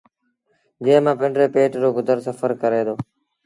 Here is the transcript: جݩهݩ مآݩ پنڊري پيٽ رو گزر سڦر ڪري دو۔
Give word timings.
جݩهݩ 0.83 1.03
مآݩ 1.05 1.19
پنڊري 1.19 1.47
پيٽ 1.53 1.71
رو 1.81 1.89
گزر 1.97 2.17
سڦر 2.25 2.51
ڪري 2.61 2.81
دو۔ 2.87 2.95